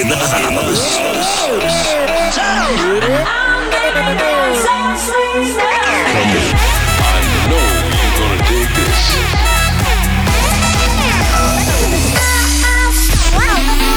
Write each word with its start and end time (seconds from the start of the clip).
in 0.00 0.08
the 0.08 0.16
house. 0.16 0.98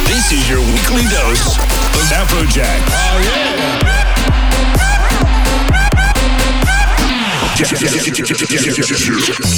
This 0.05 0.31
is 0.33 0.49
your 0.49 0.59
weekly 0.59 1.03
dose 1.09 1.57
of 1.57 2.05
Afrojack. 2.13 2.81
Oh 2.91 3.19
yeah. 3.23 3.57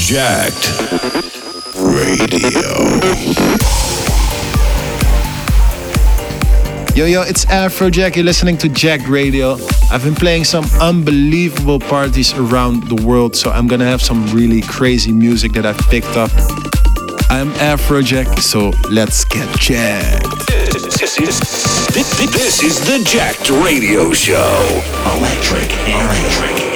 Jacked 0.07 0.65
Radio. 1.75 2.69
Yo, 6.99 7.05
yo, 7.05 7.21
it's 7.21 7.45
Afrojack. 7.45 8.17
You're 8.17 8.25
listening 8.25 8.57
to 8.57 8.67
Jacked 8.67 9.07
Radio. 9.07 9.57
I've 9.89 10.03
been 10.03 10.15
playing 10.15 10.43
some 10.43 10.65
unbelievable 10.81 11.79
parties 11.79 12.33
around 12.33 12.89
the 12.89 13.07
world, 13.07 13.37
so 13.37 13.51
I'm 13.51 13.69
gonna 13.69 13.85
have 13.85 14.01
some 14.01 14.27
really 14.35 14.61
crazy 14.61 15.13
music 15.13 15.53
that 15.53 15.65
I've 15.65 15.79
picked 15.87 16.17
up. 16.17 16.29
I'm 17.29 17.53
Afrojack, 17.53 18.39
so 18.39 18.73
let's 18.91 19.23
get 19.23 19.47
jacked. 19.57 20.45
This 20.47 21.17
is, 21.17 21.39
this 22.33 22.63
is 22.63 22.85
the 22.85 23.01
Jacked 23.05 23.49
Radio 23.49 24.11
Show. 24.11 24.81
Electric 25.05 25.71
Electric 25.87 26.68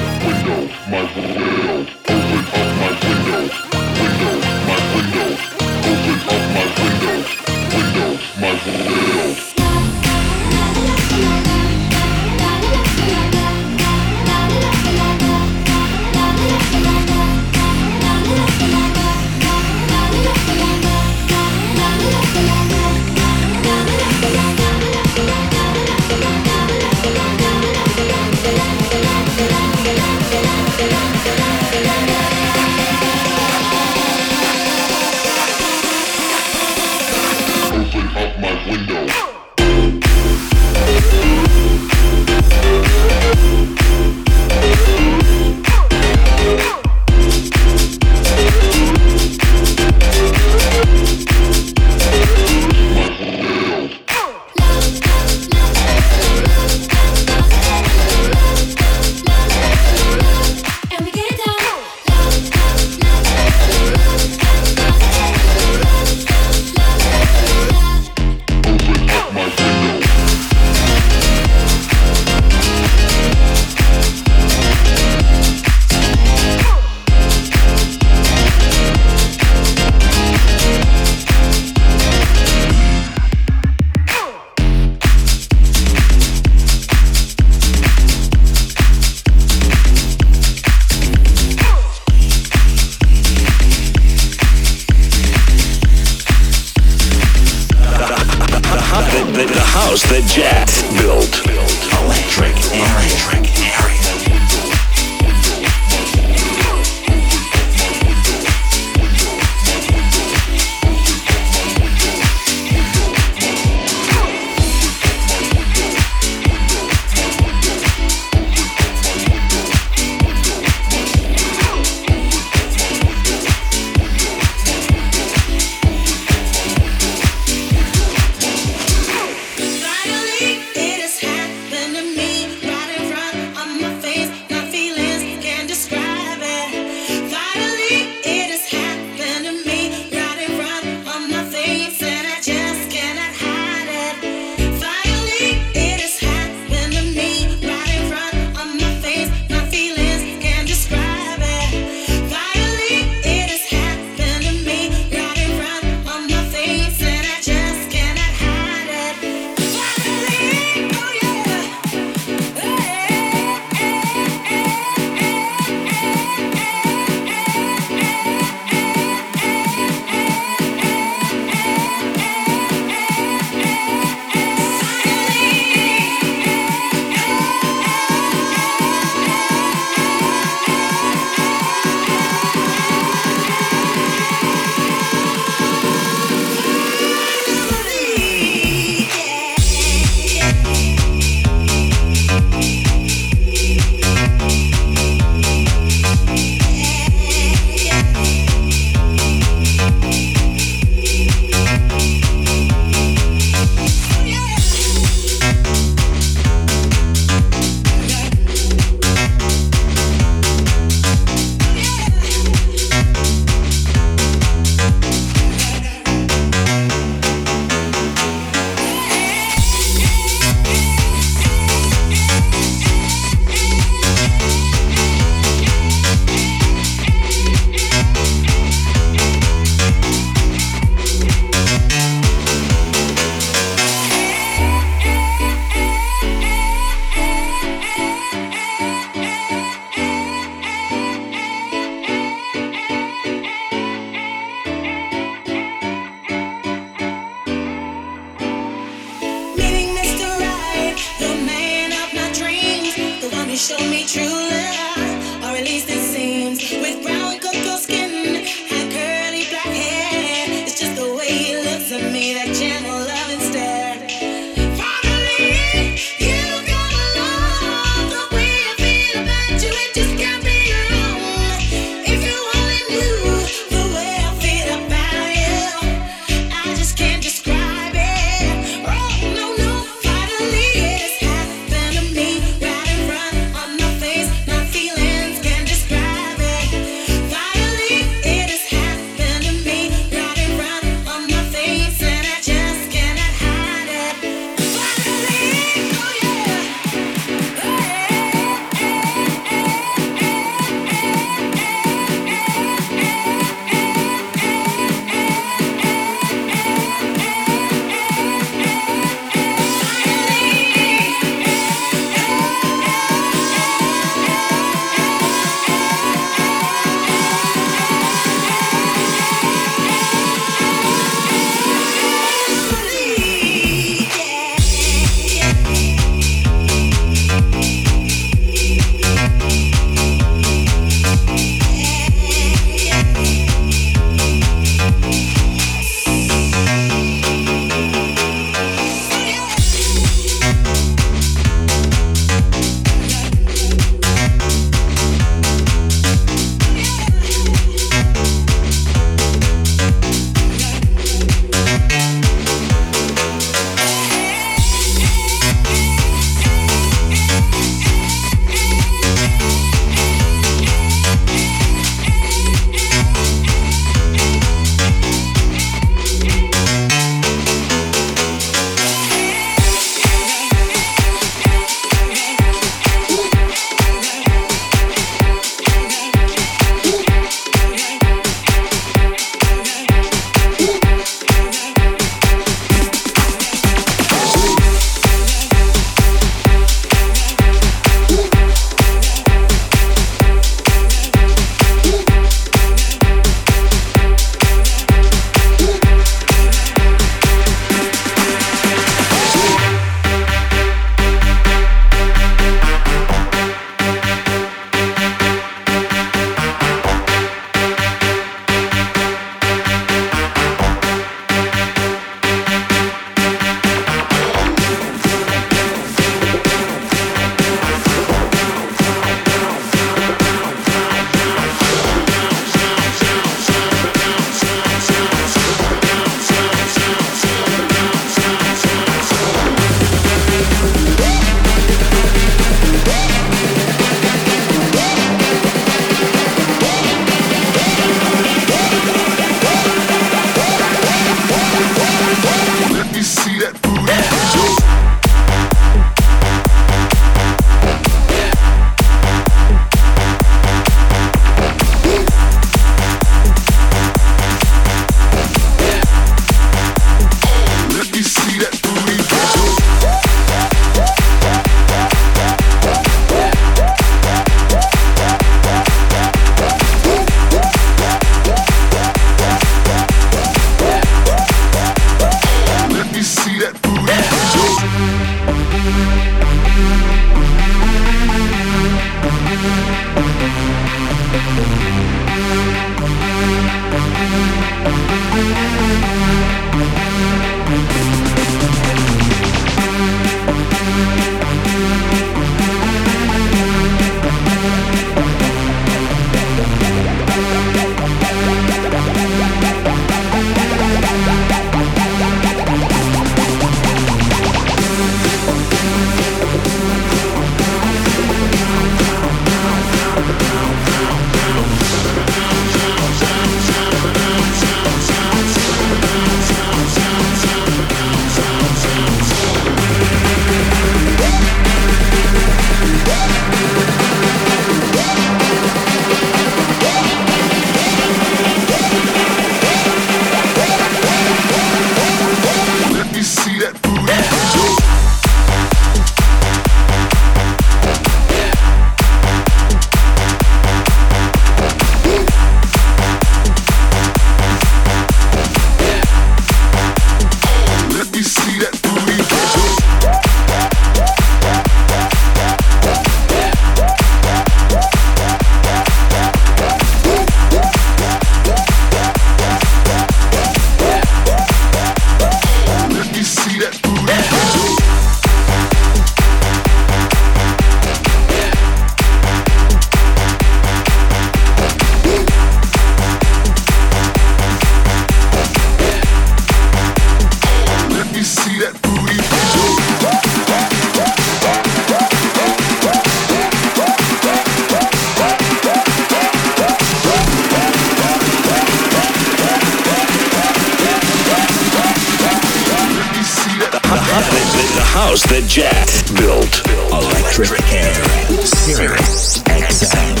Sirius 598.19 599.23
XM. 599.23 600.00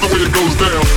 that's 0.00 0.12
the 0.12 0.18
way 0.18 0.24
it 0.24 0.32
goes 0.32 0.56
down. 0.56 0.96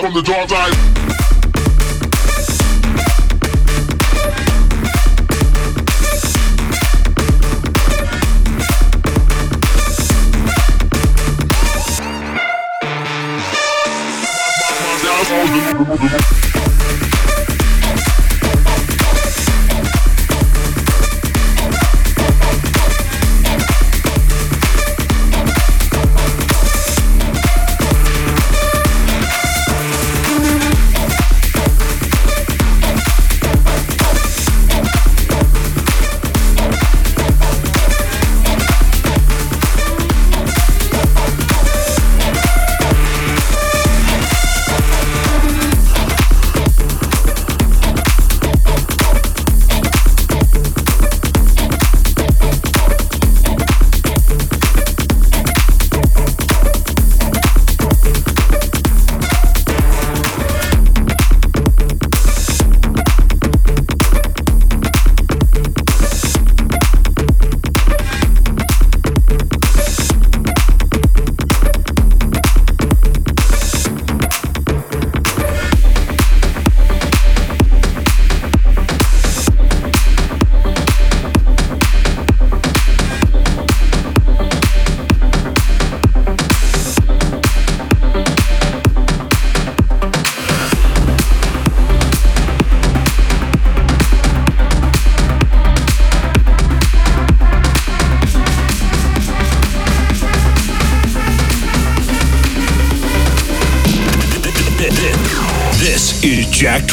From 0.00 0.12
the 0.12 0.20
dark 0.20 0.48
side. 0.50 1.05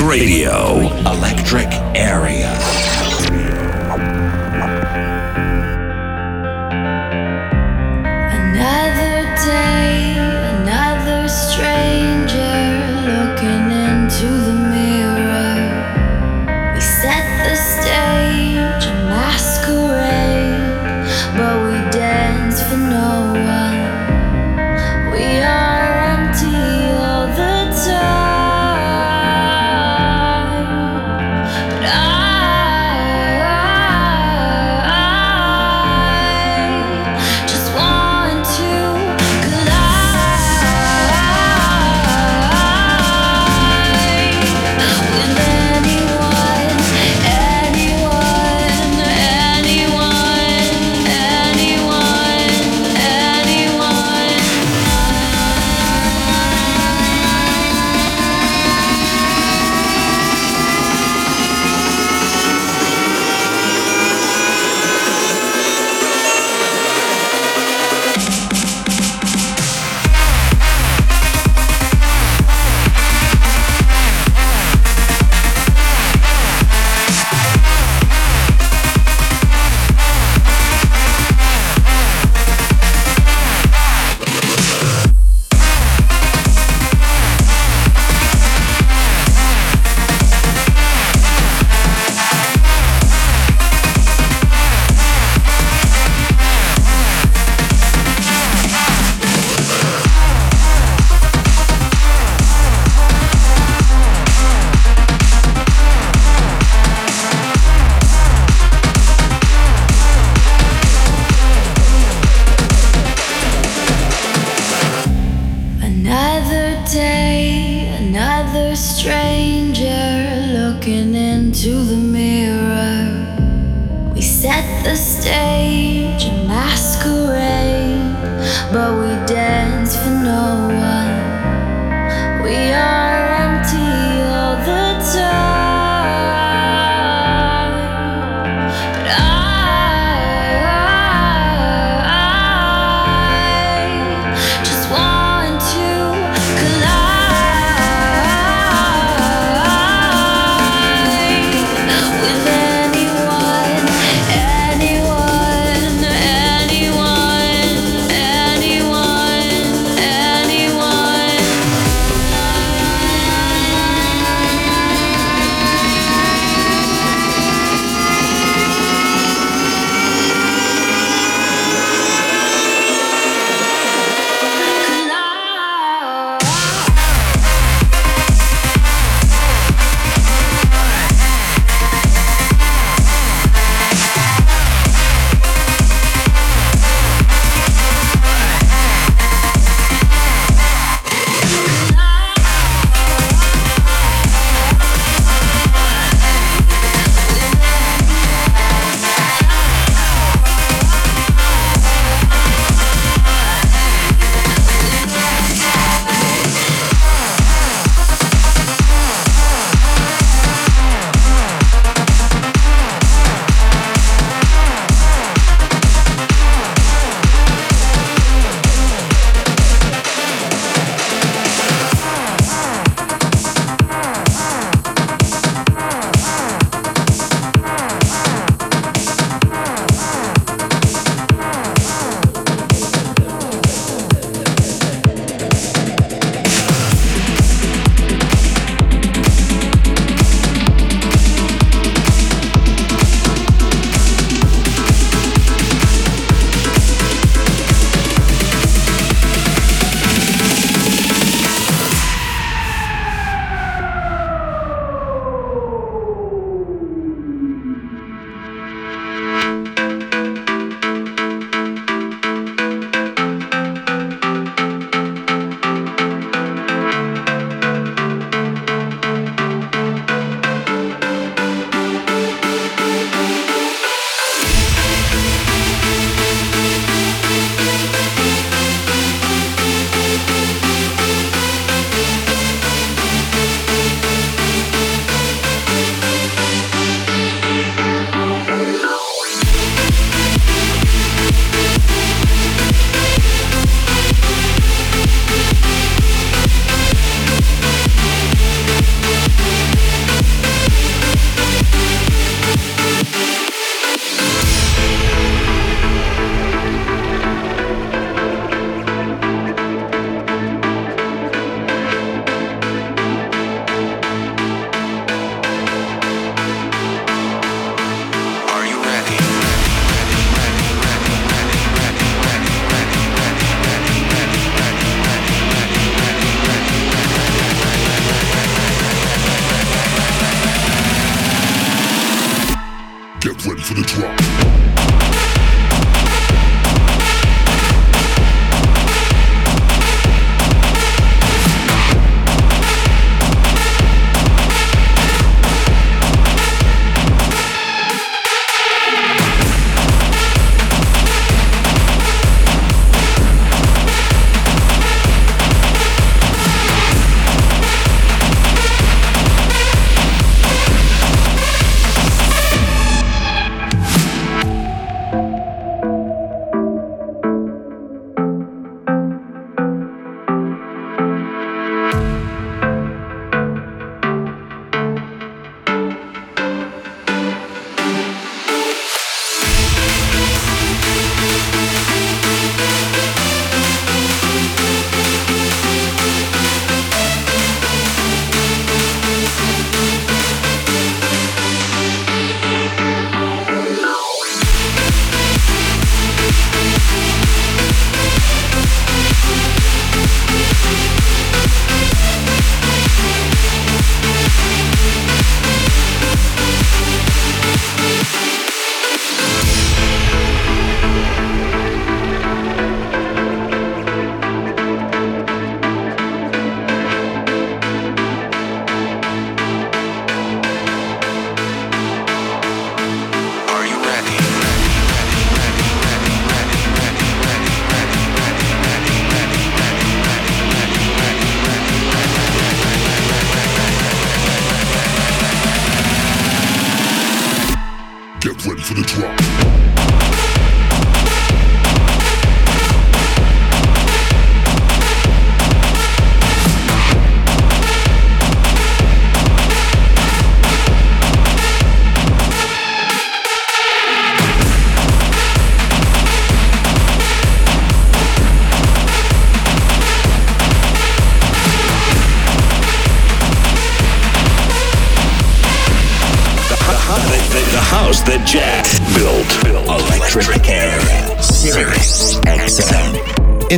Radio. 0.08 0.82
Electric 1.06 1.42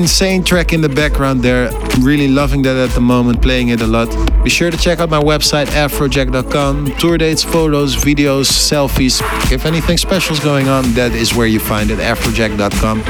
Insane 0.05 0.43
track 0.43 0.71
in 0.71 0.81
the 0.81 0.87
background 0.87 1.41
there. 1.41 1.71
Really 1.99 2.27
loving 2.27 2.61
that 2.61 2.75
at 2.75 2.91
the 2.91 3.01
moment, 3.01 3.41
playing 3.41 3.69
it 3.69 3.81
a 3.81 3.87
lot. 3.87 4.07
Be 4.43 4.51
sure 4.51 4.69
to 4.69 4.77
check 4.77 4.99
out 4.99 5.09
my 5.09 5.19
website, 5.19 5.65
afrojack.com. 5.65 6.95
Tour 6.99 7.17
dates, 7.17 7.43
photos, 7.43 7.95
videos, 7.95 8.45
selfies. 8.45 9.19
If 9.51 9.65
anything 9.65 9.97
special 9.97 10.35
is 10.35 10.39
going 10.39 10.67
on, 10.67 10.93
that 10.93 11.13
is 11.13 11.33
where 11.33 11.47
you 11.47 11.59
find 11.59 11.89
it, 11.89 11.97
afrojack.com. 11.97 13.01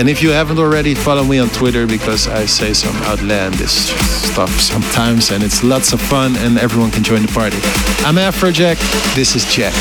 And 0.00 0.08
if 0.08 0.20
you 0.20 0.30
haven't 0.30 0.58
already, 0.58 0.96
follow 0.96 1.22
me 1.22 1.38
on 1.38 1.50
Twitter 1.50 1.86
because 1.86 2.26
I 2.26 2.46
say 2.46 2.72
some 2.72 2.96
outlandish 3.04 3.70
stuff 3.70 4.50
sometimes 4.58 5.30
and 5.30 5.44
it's 5.44 5.62
lots 5.62 5.92
of 5.92 6.00
fun 6.00 6.34
and 6.38 6.58
everyone 6.58 6.90
can 6.90 7.04
join 7.04 7.22
the 7.22 7.32
party. 7.32 7.58
I'm 8.04 8.16
Afrojack. 8.16 8.76
This 9.14 9.36
is 9.36 9.44
Jack. 9.54 9.72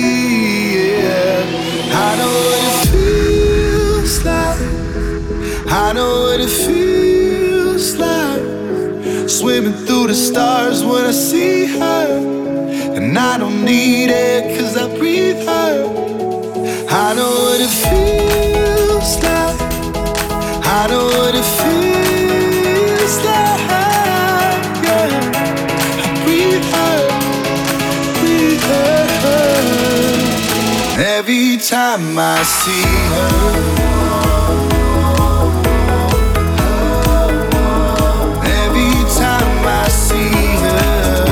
Yeah. 1.04 1.44
I 2.06 2.10
know 2.18 2.34
what 2.48 2.62
it 2.70 2.76
feels 2.92 4.14
like. 4.24 4.60
I 5.70 5.92
know 5.92 6.12
what 6.24 6.40
it 6.40 6.54
feels 6.66 7.86
like. 7.96 9.28
Swimming 9.28 9.76
through 9.84 10.06
the 10.06 10.14
stars 10.14 10.82
when 10.82 11.04
I 11.04 11.10
see 11.10 11.66
her. 11.66 12.06
And 12.96 13.18
I 13.18 13.36
don't 13.36 13.66
need 13.66 14.08
it 14.08 14.58
cause 14.58 14.78
I 14.78 14.86
breathe 14.96 15.44
her. 15.44 15.74
I 16.88 17.12
know 17.18 17.32
what 17.46 17.60
it 17.66 17.74
feels 17.84 19.12
like. 19.26 19.60
I 20.78 20.86
know 20.88 21.04
what 21.04 21.34
it 21.34 21.44
feels 21.58 21.71
Every 31.32 31.56
time 31.56 32.18
I 32.18 32.42
see 32.42 32.84
her. 33.12 33.30
Every 38.60 38.92
time 39.18 39.66
I 39.66 39.88
see 39.88 40.34
her, 40.64 41.24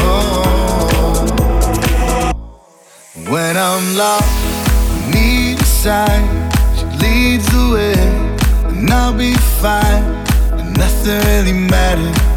oh. 0.00 0.48
when 3.28 3.54
I'm 3.58 3.96
lost, 3.98 4.32
need 5.12 5.60
a 5.60 5.64
sign. 5.64 6.24
She 6.74 6.86
leads 7.04 7.46
the 7.52 7.64
way, 7.74 7.98
and 8.70 8.90
I'll 8.90 9.12
be 9.12 9.34
fine. 9.60 10.04
And 10.58 10.74
nothing 10.78 11.20
really 11.28 11.52
matters. 11.52 12.27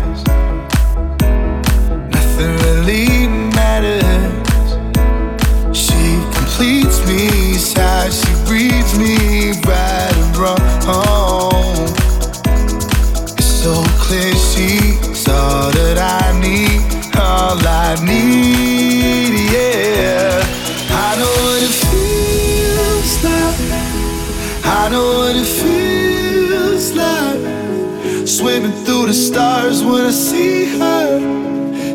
The 29.12 29.18
stars 29.18 29.84
when 29.84 30.05
I 30.05 30.12
see 30.12 30.78
her. 30.80 31.18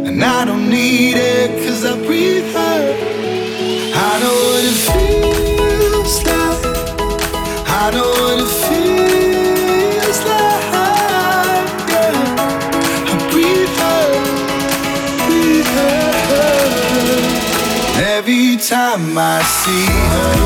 And 0.06 0.22
I 0.22 0.44
don't 0.44 0.68
need 0.68 1.14
it 1.16 1.48
cause 1.64 1.82
I 1.82 1.96
breathe 2.04 2.44
her. 2.52 2.82
I 4.08 4.12
know 4.22 4.36
what 4.48 4.64
it 4.70 4.78
feels 4.88 6.14
like. 6.30 6.60
I 7.80 7.84
know 7.94 8.10
what 8.20 8.38
it 8.44 8.52
feels 8.64 10.18
like. 10.30 10.64
Yeah. 11.92 13.12
I 13.12 13.16
breathe 13.30 13.76
her, 13.82 14.04
breathe 15.26 15.70
her. 15.78 16.02
Every 18.14 18.46
time 18.58 19.16
I 19.16 19.20
see 19.60 19.86
her. 20.12 20.45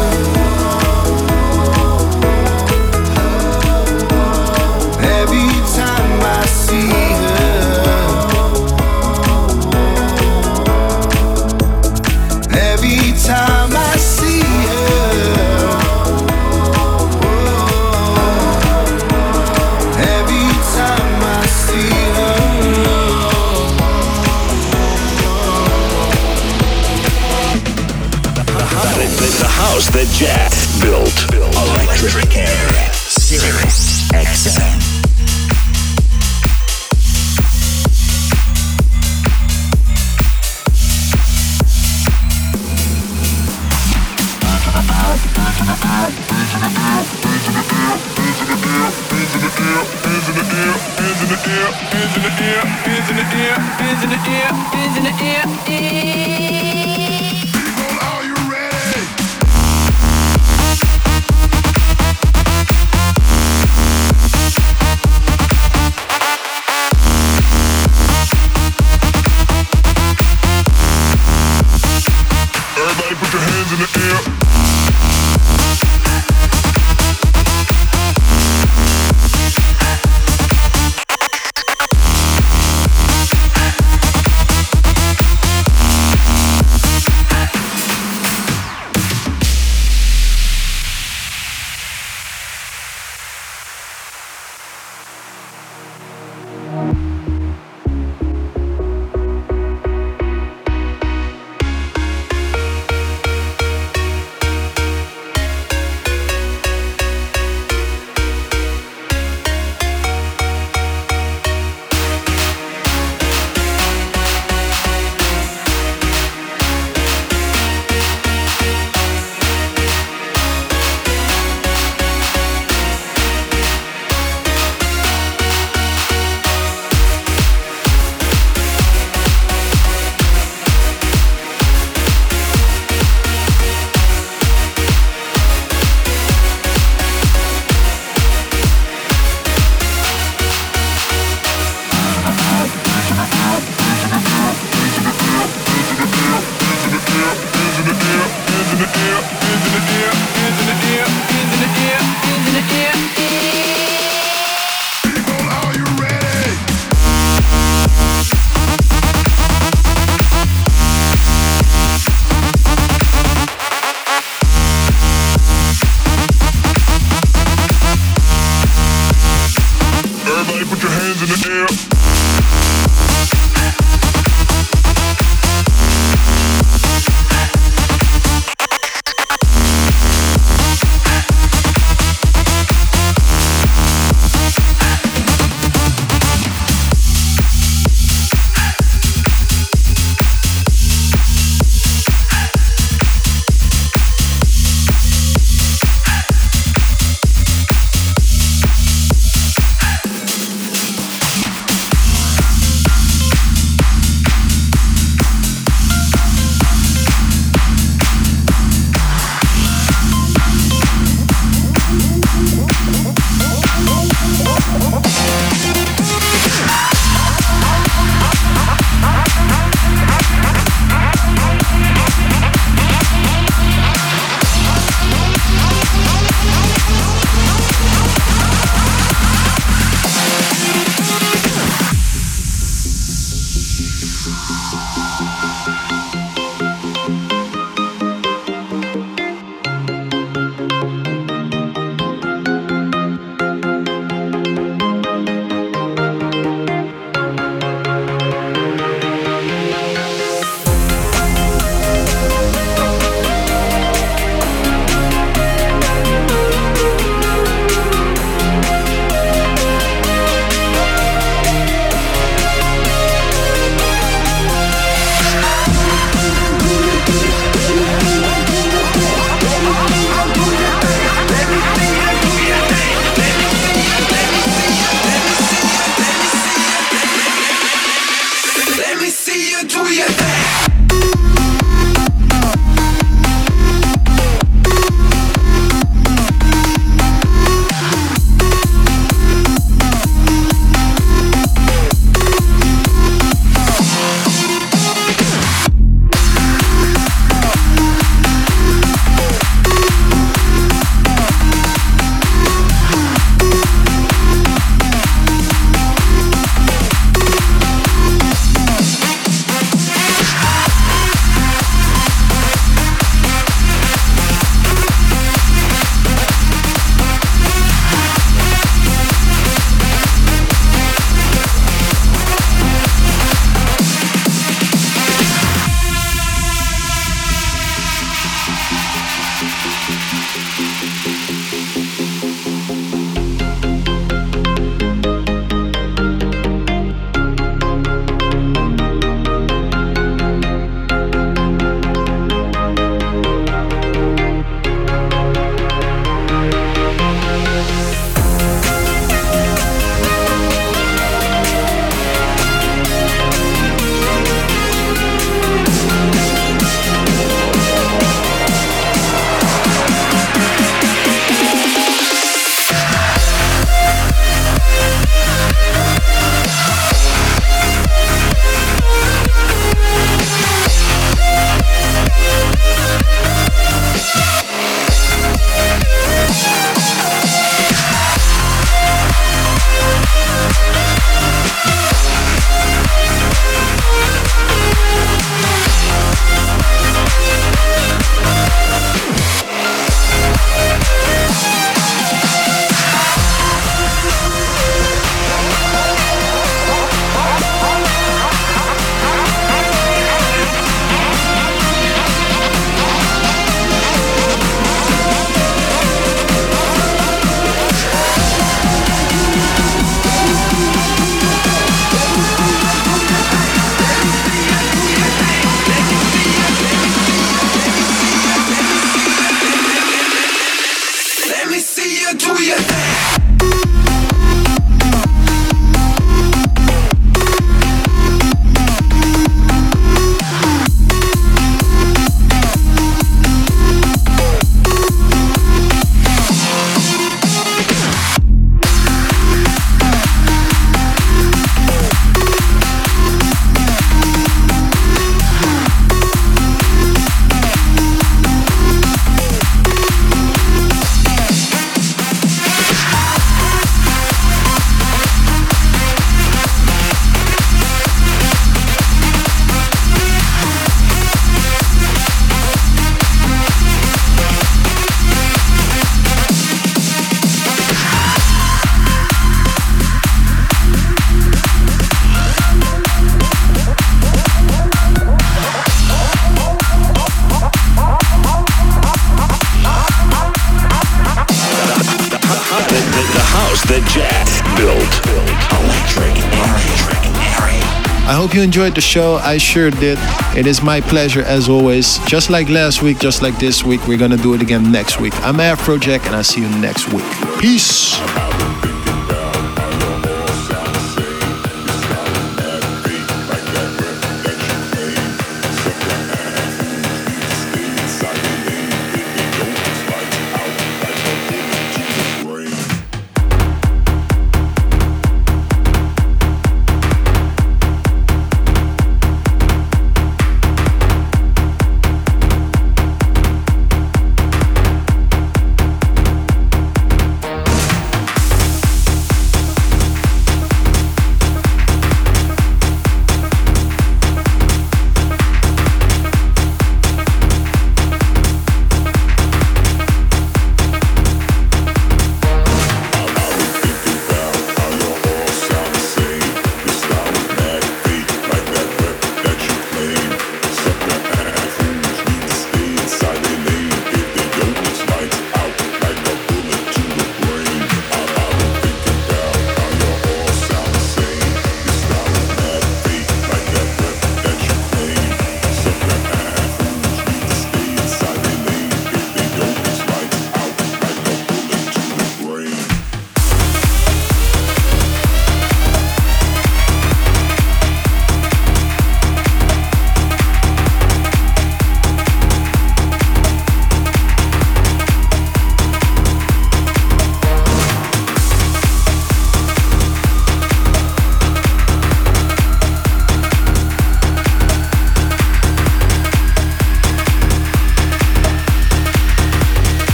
You 488.41 488.45
enjoyed 488.45 488.75
the 488.75 488.81
show. 488.81 489.17
I 489.17 489.37
sure 489.39 489.71
did. 489.71 489.99
It 490.37 490.47
is 490.47 490.63
my 490.63 490.81
pleasure 490.81 491.23
as 491.23 491.49
always. 491.49 491.99
Just 492.07 492.31
like 492.31 492.49
last 492.49 492.83
week, 492.83 492.99
just 492.99 493.23
like 493.23 493.39
this 493.39 493.65
week, 493.65 493.87
we're 493.87 493.99
gonna 493.99 494.17
do 494.17 494.35
it 494.35 494.43
again 494.43 494.73
next 494.73 494.99
week. 494.99 495.15
I'm 495.23 495.37
Afrojack 495.37 496.07
and 496.07 496.17
I'll 496.17 496.25
see 496.25 496.41
you 496.41 496.49
next 496.49 496.93
week. 496.93 497.05
Peace. 497.39 498.60